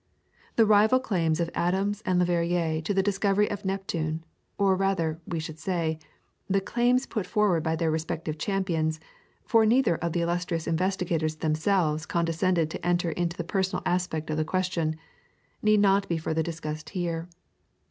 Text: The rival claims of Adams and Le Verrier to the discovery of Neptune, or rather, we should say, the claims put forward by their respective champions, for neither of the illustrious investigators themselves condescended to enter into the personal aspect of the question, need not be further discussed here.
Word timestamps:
The 0.55 0.65
rival 0.65 0.99
claims 0.99 1.39
of 1.39 1.51
Adams 1.53 2.01
and 2.07 2.17
Le 2.17 2.25
Verrier 2.25 2.81
to 2.81 2.91
the 2.91 3.03
discovery 3.03 3.47
of 3.51 3.63
Neptune, 3.63 4.23
or 4.57 4.75
rather, 4.75 5.21
we 5.27 5.39
should 5.39 5.59
say, 5.59 5.99
the 6.49 6.59
claims 6.59 7.05
put 7.05 7.27
forward 7.27 7.61
by 7.61 7.75
their 7.75 7.91
respective 7.91 8.39
champions, 8.39 8.99
for 9.45 9.63
neither 9.63 9.97
of 9.97 10.13
the 10.13 10.21
illustrious 10.21 10.65
investigators 10.65 11.35
themselves 11.35 12.07
condescended 12.07 12.71
to 12.71 12.83
enter 12.83 13.11
into 13.11 13.37
the 13.37 13.43
personal 13.43 13.83
aspect 13.85 14.31
of 14.31 14.37
the 14.37 14.43
question, 14.43 14.95
need 15.61 15.79
not 15.81 16.09
be 16.09 16.17
further 16.17 16.41
discussed 16.41 16.89
here. 16.97 17.29